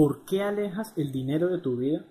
[0.00, 2.06] ¿Por qué alejas el dinero de tu vida?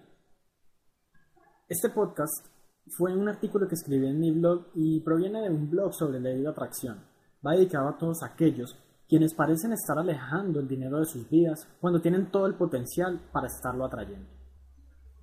[1.68, 2.46] Este podcast
[2.86, 6.40] fue un artículo que escribí en mi blog y proviene de un blog sobre ley
[6.40, 7.04] de atracción.
[7.44, 8.78] Va dedicado a todos aquellos
[9.08, 13.48] quienes parecen estar alejando el dinero de sus vidas cuando tienen todo el potencial para
[13.48, 14.30] estarlo atrayendo.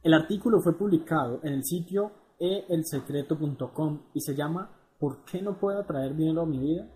[0.03, 2.11] El artículo fue publicado en el sitio
[2.41, 6.89] eelsecreto.com y se llama ¿Por qué no puedo atraer dinero a mi vida?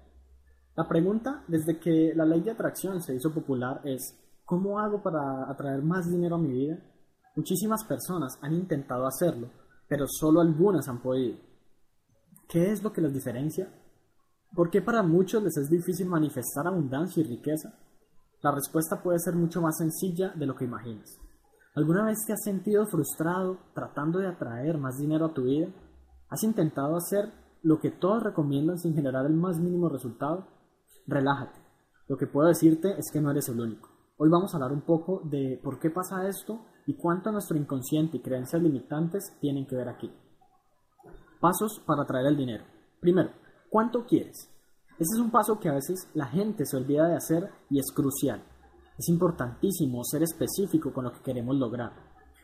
[0.76, 4.19] La pregunta desde que la ley de atracción se hizo popular es
[4.50, 6.76] ¿Cómo hago para atraer más dinero a mi vida?
[7.36, 9.48] Muchísimas personas han intentado hacerlo,
[9.88, 11.38] pero solo algunas han podido.
[12.48, 13.72] ¿Qué es lo que las diferencia?
[14.52, 17.78] ¿Por qué para muchos les es difícil manifestar abundancia y riqueza?
[18.42, 21.16] La respuesta puede ser mucho más sencilla de lo que imaginas.
[21.76, 25.68] ¿Alguna vez te has sentido frustrado tratando de atraer más dinero a tu vida?
[26.28, 27.32] ¿Has intentado hacer
[27.62, 30.48] lo que todos recomiendan sin generar el más mínimo resultado?
[31.06, 31.60] Relájate.
[32.08, 33.99] Lo que puedo decirte es que no eres el único.
[34.22, 38.18] Hoy vamos a hablar un poco de por qué pasa esto y cuánto nuestro inconsciente
[38.18, 40.12] y creencias limitantes tienen que ver aquí.
[41.40, 42.64] Pasos para atraer el dinero.
[43.00, 43.30] Primero,
[43.70, 44.50] ¿cuánto quieres?
[44.98, 47.90] Ese es un paso que a veces la gente se olvida de hacer y es
[47.92, 48.44] crucial.
[48.98, 51.94] Es importantísimo ser específico con lo que queremos lograr.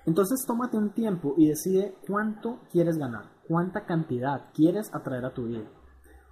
[0.06, 5.44] Entonces tómate un tiempo y decide cuánto quieres ganar, cuánta cantidad quieres atraer a tu
[5.44, 5.68] vida.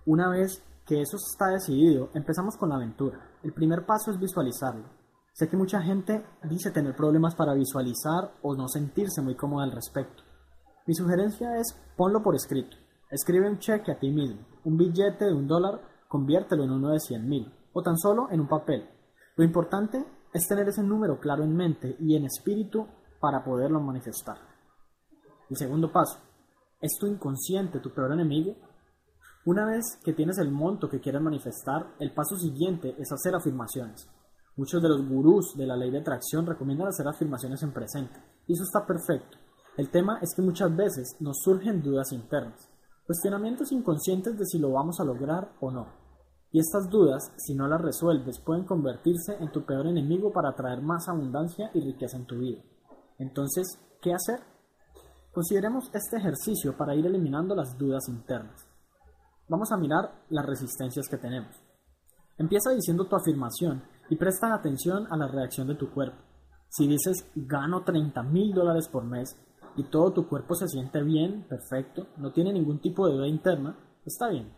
[0.07, 3.21] Una vez que eso está decidido, empezamos con la aventura.
[3.43, 5.04] El primer paso es visualizarlo.
[5.35, 9.73] Sé que mucha gente dice tener problemas para visualizar o no sentirse muy cómoda al
[9.73, 10.23] respecto.
[10.87, 12.77] Mi sugerencia es ponlo por escrito.
[13.11, 14.47] Escribe un cheque a ti mismo.
[14.63, 18.43] Un billete de un dólar, conviértelo en uno de cien mil o tan solo en
[18.43, 18.89] un papel.
[19.35, 22.87] Lo importante es tener ese número claro en mente y en espíritu
[23.19, 24.37] para poderlo manifestar.
[25.51, 26.21] El segundo paso.
[26.81, 28.55] ¿Es tu inconsciente tu peor enemigo?
[29.47, 34.09] Una vez que tienes el monto que quieres manifestar, el paso siguiente es hacer afirmaciones.
[34.57, 38.53] Muchos de los gurús de la ley de atracción recomiendan hacer afirmaciones en presente, y
[38.53, 39.37] eso está perfecto.
[39.77, 42.71] El tema es que muchas veces nos surgen dudas internas,
[43.05, 45.89] cuestionamientos inconscientes de si lo vamos a lograr o no.
[46.53, 50.81] Y estas dudas, si no las resuelves, pueden convertirse en tu peor enemigo para atraer
[50.81, 52.63] más abundancia y riqueza en tu vida.
[53.19, 53.67] Entonces,
[54.01, 54.39] ¿qué hacer?
[55.33, 58.69] Consideremos este ejercicio para ir eliminando las dudas internas.
[59.49, 61.57] Vamos a mirar las resistencias que tenemos.
[62.39, 66.19] Empieza diciendo tu afirmación y presta atención a la reacción de tu cuerpo.
[66.69, 69.37] Si dices gano 30 mil dólares por mes
[69.77, 73.77] y todo tu cuerpo se siente bien, perfecto, no tiene ningún tipo de duda interna,
[74.05, 74.53] está bien.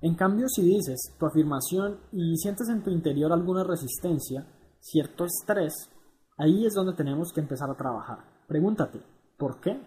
[0.00, 4.46] En cambio, si dices tu afirmación y sientes en tu interior alguna resistencia,
[4.78, 5.90] cierto estrés,
[6.36, 8.18] ahí es donde tenemos que empezar a trabajar.
[8.46, 9.02] Pregúntate,
[9.36, 9.80] ¿por qué?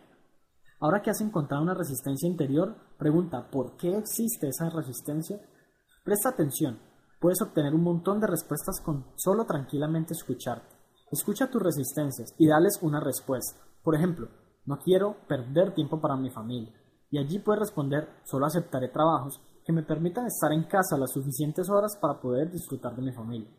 [0.82, 5.40] Ahora que has encontrado una resistencia interior, pregunta, ¿por qué existe esa resistencia?
[6.04, 6.80] Presta atención,
[7.22, 10.76] Puedes obtener un montón de respuestas con solo tranquilamente escucharte.
[11.12, 13.62] Escucha tus resistencias y dales una respuesta.
[13.84, 14.28] Por ejemplo,
[14.66, 16.74] no quiero perder tiempo para mi familia.
[17.12, 21.70] Y allí puedes responder, solo aceptaré trabajos que me permitan estar en casa las suficientes
[21.70, 23.52] horas para poder disfrutar de mi familia.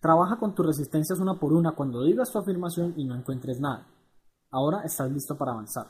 [0.00, 3.88] Trabaja con tus resistencias una por una cuando digas tu afirmación y no encuentres nada.
[4.50, 5.86] Ahora estás listo para avanzar.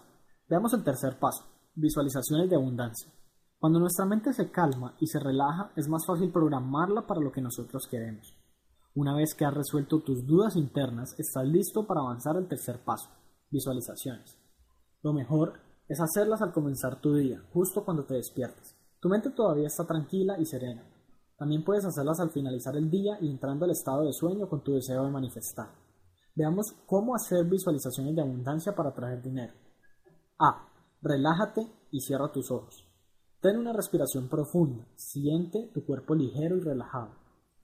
[0.48, 1.44] Veamos el tercer paso,
[1.76, 3.12] visualizaciones de abundancia.
[3.62, 7.40] Cuando nuestra mente se calma y se relaja, es más fácil programarla para lo que
[7.40, 8.36] nosotros queremos.
[8.96, 13.08] Una vez que has resuelto tus dudas internas, estás listo para avanzar al tercer paso,
[13.52, 14.36] visualizaciones.
[15.04, 18.74] Lo mejor es hacerlas al comenzar tu día, justo cuando te despiertas.
[18.98, 20.82] Tu mente todavía está tranquila y serena.
[21.38, 24.72] También puedes hacerlas al finalizar el día y entrando al estado de sueño con tu
[24.72, 25.68] deseo de manifestar.
[26.34, 29.52] Veamos cómo hacer visualizaciones de abundancia para traer dinero.
[30.40, 30.66] A.
[31.00, 32.91] Relájate y cierra tus ojos.
[33.42, 37.16] Ten una respiración profunda, siente tu cuerpo ligero y relajado.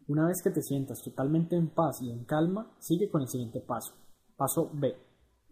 [0.08, 3.60] Una vez que te sientas totalmente en paz y en calma, sigue con el siguiente
[3.60, 3.94] paso.
[4.36, 4.92] Paso B.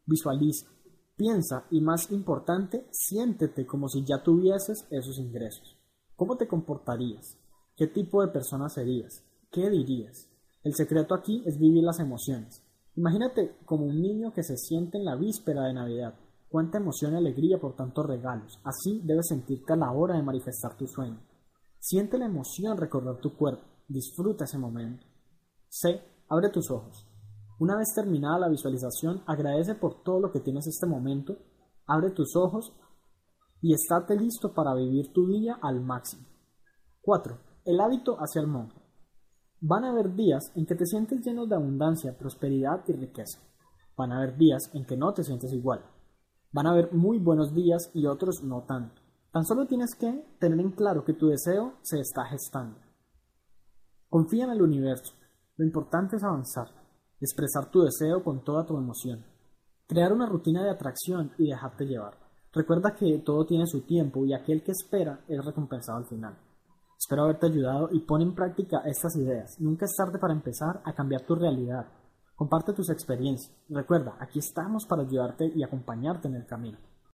[0.05, 0.67] Visualiza,
[1.15, 5.79] piensa y más importante, siéntete como si ya tuvieses esos ingresos.
[6.17, 7.39] ¿Cómo te comportarías?
[7.77, 9.23] ¿Qué tipo de persona serías?
[9.53, 10.29] ¿Qué dirías?
[10.65, 12.65] El secreto aquí es vivir las emociones.
[12.97, 16.19] Imagínate como un niño que se siente en la víspera de Navidad
[16.57, 18.59] Cuánta emoción y alegría por tantos regalos.
[18.65, 21.21] Así debes sentirte a la hora de manifestar tu sueño.
[21.79, 23.63] Siente la emoción recorrer tu cuerpo.
[23.87, 25.05] Disfruta ese momento.
[25.69, 26.01] C.
[26.31, 27.07] Abre tus ojos.
[27.59, 31.37] Una vez terminada la visualización, agradece por todo lo que tienes este momento.
[31.87, 32.73] Abre tus ojos
[33.61, 36.25] y estate listo para vivir tu día al máximo.
[37.03, 37.39] 4.
[37.67, 38.81] El hábito hacia el monje.
[39.61, 43.41] Van a haber días en que te sientes lleno de abundancia, prosperidad y riqueza.
[43.95, 45.85] Van a haber días en que no te sientes igual.
[46.53, 49.03] Van a haber muy buenos días y otros no tanto.
[49.33, 52.79] Tan solo tienes que tener en claro que tu deseo se está gestando.
[54.09, 55.13] Confía en el universo.
[55.57, 56.69] Lo importante es avanzar.
[57.21, 59.25] expresar tu deseo con toda tu emoción,
[59.87, 62.19] crear una rutina de atracción y dejarte llevar.
[62.53, 66.39] Recuerda que todo tiene su tiempo y aquel que espera es recompensado al final.
[66.99, 69.57] Espero haberte ayudado y pon en práctica estas ideas.
[69.61, 71.87] Nunca es tarde para empezar a cambiar tu realidad.
[72.37, 73.51] Comparte tus experiencias.
[73.71, 76.77] Recuerda, aquí estamos para ayudarte y acompañarte en el camino.